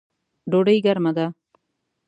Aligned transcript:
ډوډۍ 0.49 0.77
ګرمه 0.85 1.11
ده 1.17 1.25